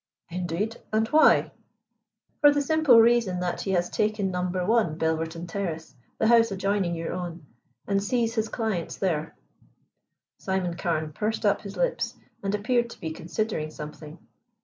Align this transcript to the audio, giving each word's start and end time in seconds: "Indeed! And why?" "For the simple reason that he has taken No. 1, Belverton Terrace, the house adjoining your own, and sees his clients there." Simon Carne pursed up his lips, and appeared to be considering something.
"Indeed! 0.31 0.77
And 0.91 1.07
why?" 1.09 1.51
"For 2.39 2.51
the 2.51 2.63
simple 2.63 2.99
reason 2.99 3.39
that 3.41 3.61
he 3.61 3.71
has 3.73 3.87
taken 3.87 4.31
No. 4.31 4.41
1, 4.45 4.97
Belverton 4.97 5.45
Terrace, 5.47 5.93
the 6.17 6.25
house 6.27 6.49
adjoining 6.49 6.95
your 6.95 7.13
own, 7.13 7.45
and 7.85 8.01
sees 8.03 8.33
his 8.33 8.49
clients 8.49 8.97
there." 8.97 9.35
Simon 10.39 10.73
Carne 10.75 11.13
pursed 11.13 11.45
up 11.45 11.61
his 11.61 11.77
lips, 11.77 12.15
and 12.41 12.55
appeared 12.55 12.89
to 12.89 12.99
be 12.99 13.11
considering 13.11 13.69
something. 13.69 14.17